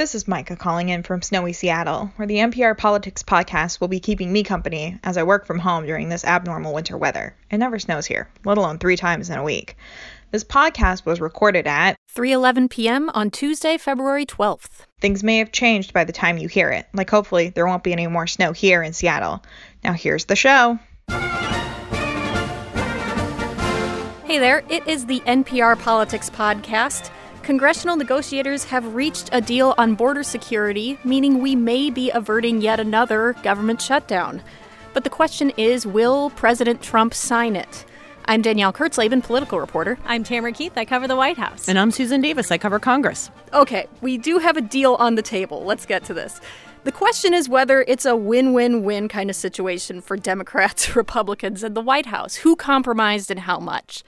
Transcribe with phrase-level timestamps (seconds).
[0.00, 4.00] This is Micah calling in from snowy Seattle, where the NPR Politics podcast will be
[4.00, 7.36] keeping me company as I work from home during this abnormal winter weather.
[7.50, 9.76] It never snows here, let alone three times in a week.
[10.30, 13.10] This podcast was recorded at 3:11 p.m.
[13.12, 14.86] on Tuesday, February 12th.
[15.02, 16.86] Things may have changed by the time you hear it.
[16.94, 19.44] Like hopefully there won't be any more snow here in Seattle.
[19.84, 20.78] Now here's the show.
[24.24, 27.10] Hey there, it is the NPR Politics podcast
[27.50, 32.78] congressional negotiators have reached a deal on border security, meaning we may be averting yet
[32.78, 34.40] another government shutdown.
[34.94, 37.84] But the question is will President Trump sign it?
[38.26, 39.98] I'm Danielle Kurtzleben, political reporter.
[40.04, 40.74] I'm Tamara Keith.
[40.78, 41.68] I cover the White House.
[41.68, 42.52] And I'm Susan Davis.
[42.52, 43.32] I cover Congress.
[43.52, 45.64] Okay, we do have a deal on the table.
[45.64, 46.40] Let's get to this.
[46.84, 51.64] The question is whether it's a win win win kind of situation for Democrats, Republicans,
[51.64, 52.36] and the White House.
[52.36, 54.04] Who compromised and how much?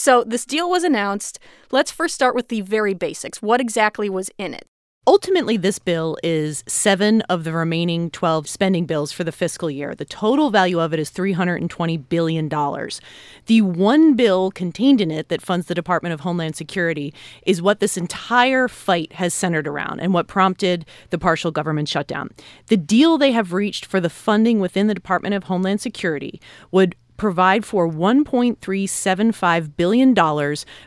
[0.00, 1.38] So this deal was announced.
[1.70, 3.42] Let's first start with the very basics.
[3.42, 4.64] What exactly was in it?
[5.06, 9.94] Ultimately, this bill is seven of the remaining 12 spending bills for the fiscal year.
[9.94, 12.48] The total value of it is $320 billion.
[12.48, 17.12] The one bill contained in it that funds the Department of Homeland Security
[17.44, 22.30] is what this entire fight has centered around and what prompted the partial government shutdown.
[22.68, 26.94] The deal they have reached for the funding within the Department of Homeland Security would
[27.20, 30.14] provide for $1.375 billion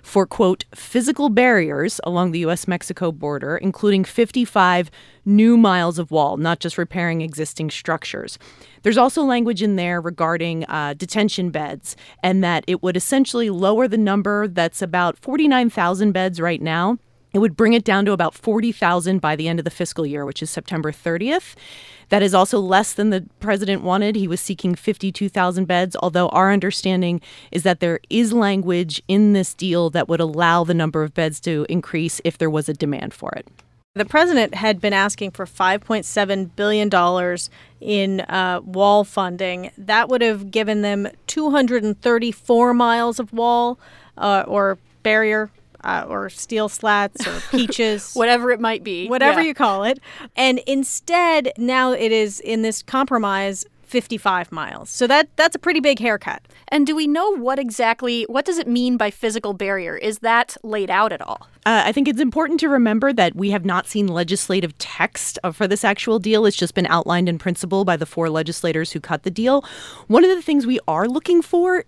[0.02, 2.67] for, quote, physical barriers along the U.S.
[2.67, 4.89] Mexico border, including 55
[5.26, 8.39] new miles of wall, not just repairing existing structures.
[8.81, 13.88] There's also language in there regarding uh, detention beds, and that it would essentially lower
[13.88, 16.98] the number that's about 49,000 beds right now.
[17.34, 20.26] It would bring it down to about 40,000 by the end of the fiscal year,
[20.26, 21.56] which is September 30th.
[22.09, 24.16] That is also less than the president wanted.
[24.16, 29.56] He was seeking 52,000 beds, although our understanding is that there is language in this
[29.56, 33.16] deal that would allow the number of beds to increase if there was a demand
[33.16, 33.48] for it.
[33.95, 37.38] The president had been asking for $5.7 billion
[37.80, 39.72] in uh, wall funding.
[39.78, 43.80] That would have given them 234 miles of wall
[44.17, 45.52] uh, or barrier
[45.83, 49.48] uh, or steel slats or peaches, whatever it might be, whatever yeah.
[49.48, 49.99] you call it.
[50.36, 54.89] And instead, now it is in this compromise 55 miles.
[54.89, 56.42] So that that's a pretty big haircut.
[56.70, 59.95] And do we know what exactly what does it mean by physical barrier?
[59.95, 61.48] Is that laid out at all?
[61.64, 65.67] Uh, I think it's important to remember that we have not seen legislative text for
[65.67, 66.48] this actual deal.
[66.48, 69.64] It's just been outlined in principle by the four legislators who cut the deal.
[70.08, 71.86] One of the things we are looking for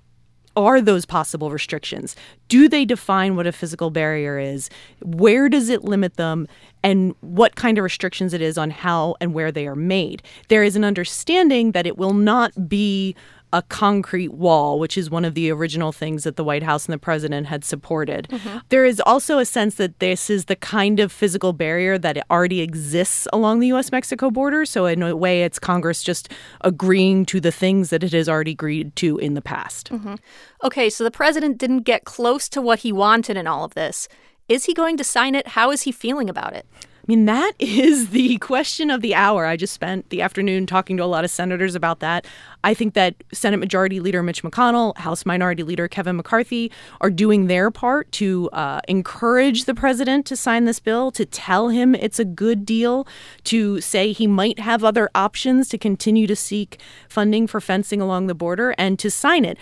[0.55, 2.16] are those possible restrictions?
[2.47, 4.69] Do they define what a physical barrier is?
[5.03, 6.47] Where does it limit them?
[6.83, 10.21] And what kind of restrictions it is on how and where they are made?
[10.49, 13.16] There is an understanding that it will not be
[13.53, 16.94] a concrete wall, which is one of the original things that the White House and
[16.94, 18.28] the president had supported.
[18.29, 18.57] Mm-hmm.
[18.69, 22.61] There is also a sense that this is the kind of physical barrier that already
[22.61, 23.91] exists along the U.S.
[23.91, 24.66] Mexico border.
[24.66, 26.29] So, in a way, it's Congress just
[26.61, 29.91] agreeing to the things that it has already agreed to in the past.
[29.91, 30.16] Mm-hmm.
[30.63, 34.07] Okay, so the president didn't get close to what he wanted in all of this.
[34.47, 35.50] Is he going to sign it?
[35.50, 36.66] How is he feeling about it?
[37.07, 39.45] I mean, that is the question of the hour.
[39.45, 42.25] I just spent the afternoon talking to a lot of senators about that.
[42.63, 46.71] I think that Senate Majority Leader Mitch McConnell, House Minority Leader Kevin McCarthy
[47.01, 51.69] are doing their part to uh, encourage the president to sign this bill, to tell
[51.69, 53.07] him it's a good deal,
[53.43, 58.25] to say he might have other options to continue to seek funding for fencing along
[58.25, 59.59] the border, and to sign it.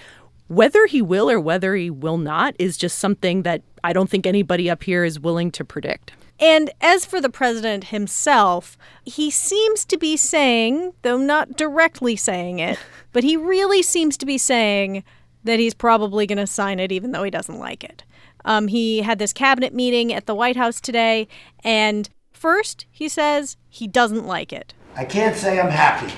[0.48, 4.26] Whether he will or whether he will not is just something that I don't think
[4.26, 6.14] anybody up here is willing to predict.
[6.40, 12.60] And as for the president himself, he seems to be saying, though not directly saying
[12.60, 12.78] it,
[13.14, 15.04] but he really seems to be saying
[15.44, 18.04] that he's probably going to sign it even though he doesn't like it.
[18.46, 21.28] Um, he had this cabinet meeting at the White House today,
[21.64, 24.74] and first he says he doesn't like it.
[24.96, 26.14] I can't say I'm happy.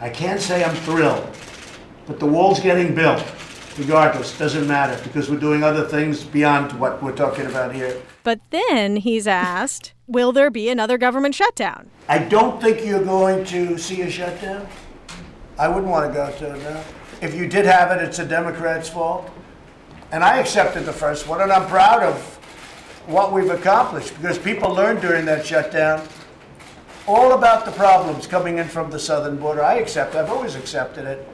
[0.00, 1.28] I can't say I'm thrilled.
[2.06, 3.24] But the wall's getting built
[3.78, 8.00] regardless, it doesn't matter because we're doing other things beyond what we're talking about here.
[8.22, 11.90] But then he's asked, will there be another government shutdown?
[12.08, 14.66] I don't think you're going to see a shutdown.
[15.58, 16.84] I wouldn't want to go to it now.
[17.20, 19.30] If you did have it, it's a Democrat's fault.
[20.10, 22.16] And I accepted the first one, and I'm proud of
[23.06, 26.06] what we've accomplished because people learned during that shutdown
[27.06, 29.62] all about the problems coming in from the southern border.
[29.62, 31.28] I accept, I've always accepted it.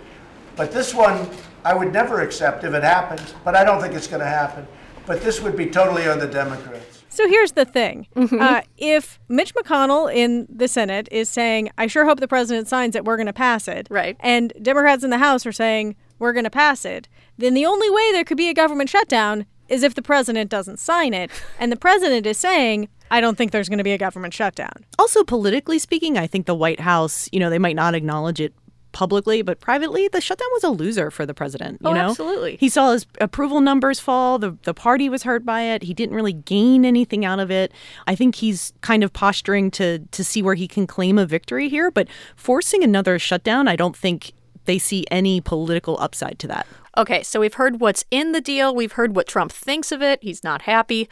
[0.56, 1.28] But this one,
[1.64, 4.66] I would never accept if it happens, but I don't think it's going to happen.
[5.06, 7.02] But this would be totally on the Democrats.
[7.08, 8.06] So here's the thing.
[8.18, 8.40] Mm-hmm.
[8.42, 12.94] Uh, if Mitch McConnell in the Senate is saying, I sure hope the president signs
[12.96, 13.86] it, we're going to pass it.
[13.90, 14.16] Right.
[14.20, 17.08] And Democrats in the House are saying, we're going to pass it,
[17.38, 20.78] then the only way there could be a government shutdown is if the president doesn't
[20.78, 21.30] sign it.
[21.60, 24.84] And the president is saying, I don't think there's going to be a government shutdown.
[24.98, 28.52] Also, politically speaking, I think the White House, you know, they might not acknowledge it
[28.92, 31.80] publicly, but privately, the shutdown was a loser for the president.
[31.82, 32.10] You Oh, know?
[32.10, 32.56] absolutely.
[32.58, 34.38] He saw his approval numbers fall.
[34.38, 35.82] The the party was hurt by it.
[35.82, 37.72] He didn't really gain anything out of it.
[38.06, 41.68] I think he's kind of posturing to to see where he can claim a victory
[41.68, 41.90] here.
[41.90, 44.32] But forcing another shutdown, I don't think
[44.64, 46.66] they see any political upside to that.
[46.96, 48.74] Okay, so we've heard what's in the deal.
[48.74, 50.18] We've heard what Trump thinks of it.
[50.22, 51.08] He's not happy.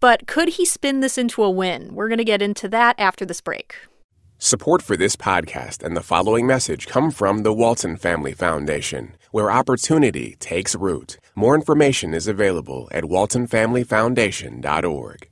[0.00, 1.94] But could he spin this into a win?
[1.94, 3.74] We're going to get into that after this break.
[4.40, 9.50] Support for this podcast and the following message come from the Walton Family Foundation, where
[9.50, 11.18] opportunity takes root.
[11.34, 15.28] More information is available at waltonfamilyfoundation.org.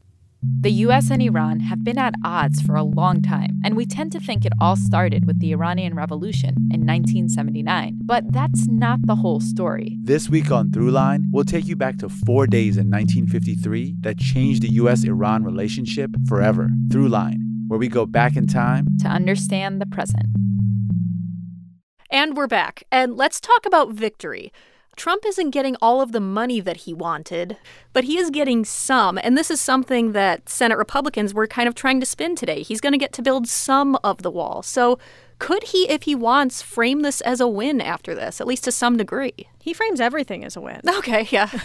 [0.60, 4.12] The US and Iran have been at odds for a long time, and we tend
[4.12, 8.00] to think it all started with the Iranian Revolution in 1979.
[8.04, 9.96] But that's not the whole story.
[10.02, 14.62] This week on Throughline, we'll take you back to four days in 1953 that changed
[14.62, 16.70] the US Iran relationship forever.
[16.88, 20.26] Throughline, where we go back in time To understand the present.
[22.10, 22.84] And we're back.
[22.90, 24.52] And let's talk about victory.
[24.96, 27.58] Trump isn't getting all of the money that he wanted,
[27.92, 29.18] but he is getting some.
[29.18, 32.62] And this is something that Senate Republicans were kind of trying to spin today.
[32.62, 34.62] He's going to get to build some of the wall.
[34.62, 34.98] So
[35.38, 38.72] could he, if he wants, frame this as a win after this, at least to
[38.72, 39.34] some degree?
[39.60, 40.80] He frames everything as a win.
[40.96, 41.50] Okay, yeah.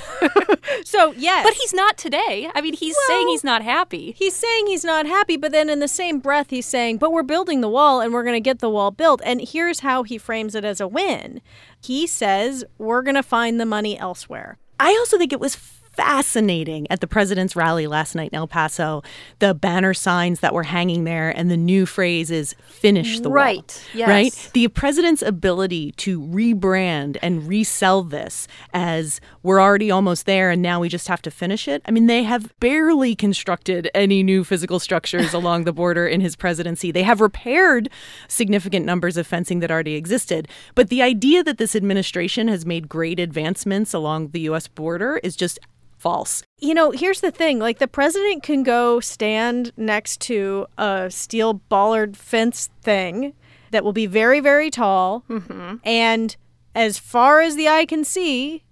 [0.86, 1.46] So, yes.
[1.46, 2.50] but he's not today.
[2.54, 4.14] I mean, he's saying he's not happy.
[4.18, 7.24] He's saying he's not happy, but then in the same breath, he's saying, but we're
[7.24, 9.22] building the wall and we're going to get the wall built.
[9.24, 11.42] And here's how he frames it as a win
[11.82, 14.58] he says, we're going to find the money elsewhere.
[14.80, 15.56] I also think it was
[15.94, 19.04] fascinating at the president's rally last night in El Paso,
[19.40, 23.36] the banner signs that were hanging there, and the new phrase is "finish the wall."
[23.36, 24.08] Right, yes.
[24.08, 24.50] Right.
[24.54, 30.80] The president's ability to rebrand and resell this as "we're already almost there, and now
[30.80, 34.80] we just have to finish it." I mean, they have barely constructed any new physical
[34.80, 36.92] structures along the border in his presidency.
[36.92, 37.90] They have repaired
[38.28, 42.88] significant numbers of fencing that already existed, but the idea that this administration has made
[42.88, 44.68] great advancements along the U.S.
[44.68, 45.60] border is just
[46.02, 46.42] false.
[46.58, 51.54] You know, here's the thing like, the president can go stand next to a steel
[51.54, 53.34] bollard fence thing
[53.70, 55.24] that will be very, very tall.
[55.30, 55.76] Mm-hmm.
[55.84, 56.36] And
[56.74, 58.64] as far as the eye can see,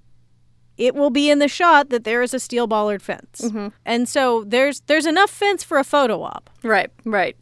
[0.78, 3.42] it will be in the shot that there is a steel bollard fence.
[3.44, 3.68] Mm-hmm.
[3.86, 6.50] And so there's there's enough fence for a photo op.
[6.64, 7.36] Right, right.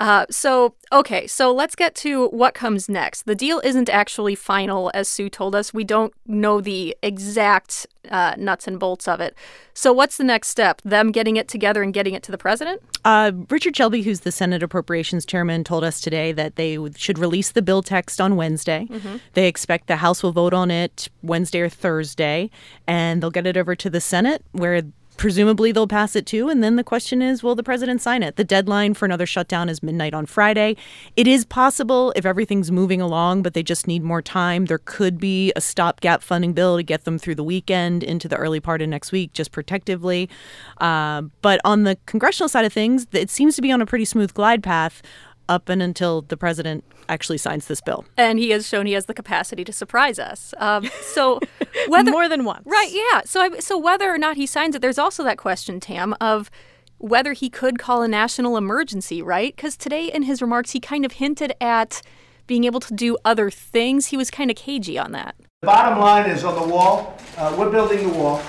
[0.00, 3.26] Uh, so, okay, so let's get to what comes next.
[3.26, 5.74] The deal isn't actually final, as Sue told us.
[5.74, 9.36] We don't know the exact uh, nuts and bolts of it.
[9.74, 10.80] So, what's the next step?
[10.82, 12.80] Them getting it together and getting it to the president?
[13.04, 17.52] Uh, Richard Shelby, who's the Senate Appropriations Chairman, told us today that they should release
[17.52, 18.88] the bill text on Wednesday.
[19.34, 22.50] They expect the House will vote on it Wednesday or Thursday,
[22.86, 24.80] and they'll get it over to the Senate, where
[25.20, 26.48] presumably they'll pass it too.
[26.48, 28.36] And then the question is, will the president sign it?
[28.36, 30.78] The deadline for another shutdown is midnight on Friday.
[31.14, 34.64] It is possible if everything's moving along, but they just need more time.
[34.64, 38.36] There could be a stopgap funding bill to get them through the weekend into the
[38.36, 40.30] early part of next week, just protectively.
[40.78, 44.06] Uh, but on the congressional side of things, it seems to be on a pretty
[44.06, 45.02] smooth glide path
[45.50, 48.04] up and until the president actually signs this bill.
[48.16, 50.54] And he has shown he has the capacity to surprise us.
[50.58, 51.40] Um, so,
[51.88, 52.64] whether More than once.
[52.64, 53.22] Right, yeah.
[53.24, 56.50] So, I, so whether or not he signs it, there's also that question, Tam, of
[56.98, 59.54] whether he could call a national emergency, right?
[59.56, 62.00] Because today in his remarks, he kind of hinted at
[62.46, 64.06] being able to do other things.
[64.06, 65.34] He was kind of cagey on that.
[65.62, 68.40] The bottom line is on the wall, uh, we're building the wall,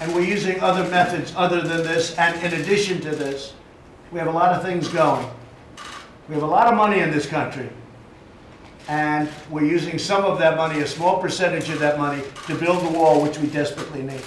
[0.00, 3.54] and we're using other methods other than this, and in addition to this,
[4.12, 5.28] we have a lot of things going.
[6.28, 7.68] We have a lot of money in this country,
[8.88, 12.84] and we're using some of that money, a small percentage of that money, to build
[12.84, 14.22] the wall, which we desperately need.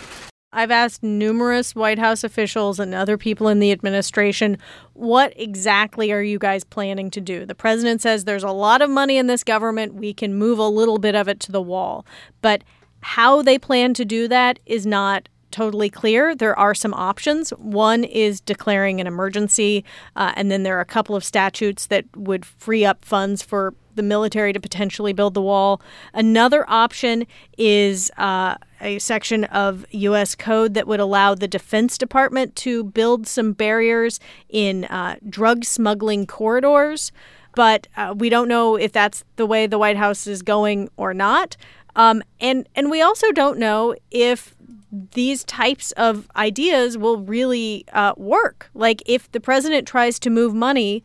[0.53, 4.57] I've asked numerous White House officials and other people in the administration,
[4.93, 7.45] what exactly are you guys planning to do?
[7.45, 9.93] The president says there's a lot of money in this government.
[9.93, 12.05] We can move a little bit of it to the wall.
[12.41, 12.63] But
[13.01, 16.35] how they plan to do that is not totally clear.
[16.35, 17.51] There are some options.
[17.51, 19.83] One is declaring an emergency,
[20.15, 23.73] uh, and then there are a couple of statutes that would free up funds for
[23.95, 25.81] the military to potentially build the wall.
[26.13, 27.27] Another option
[27.57, 30.35] is uh, a section of U.S.
[30.35, 36.25] code that would allow the Defense Department to build some barriers in uh, drug smuggling
[36.25, 37.11] corridors.
[37.55, 41.13] But uh, we don't know if that's the way the White House is going or
[41.13, 41.57] not.
[41.95, 44.55] Um, and and we also don't know if
[44.91, 48.69] these types of ideas will really uh, work.
[48.73, 51.03] Like if the president tries to move money,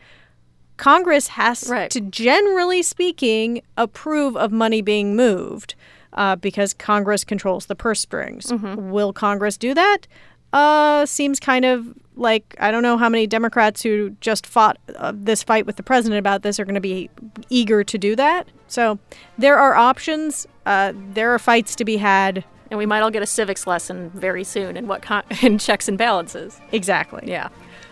[0.76, 1.90] Congress has Right.
[1.90, 5.74] to, generally speaking, approve of money being moved
[6.14, 8.52] uh, because Congress controls the purse strings.
[8.52, 10.06] Will Congress do that?
[10.52, 11.84] uh, seems kind of
[12.16, 15.82] like I don't know how many Democrats who just fought uh, this fight with the
[15.82, 17.10] president about this are going to be
[17.50, 18.46] eager to do that.
[18.68, 19.00] So
[19.36, 20.46] there are options.
[20.64, 22.44] Uh, there are fights to be had.
[22.74, 25.86] And we might all get a civics lesson very soon in what con- in checks
[25.86, 26.60] and balances.
[26.72, 27.22] Exactly.
[27.24, 27.50] Yeah.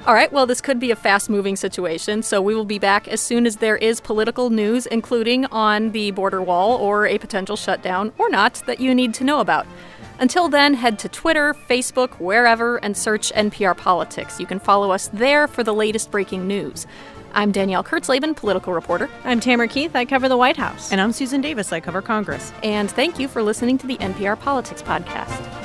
[0.08, 3.06] All right, well, this could be a fast moving situation, so we will be back
[3.06, 7.54] as soon as there is political news, including on the border wall or a potential
[7.54, 9.68] shutdown or not, that you need to know about.
[10.18, 14.38] Until then, head to Twitter, Facebook, wherever, and search NPR Politics.
[14.38, 16.86] You can follow us there for the latest breaking news.
[17.34, 19.08] I'm Danielle Kurtzleben, political reporter.
[19.24, 19.96] I'm Tamara Keith.
[19.96, 20.92] I cover the White House.
[20.92, 21.72] And I'm Susan Davis.
[21.72, 22.52] I cover Congress.
[22.62, 25.61] And thank you for listening to the NPR Politics Podcast.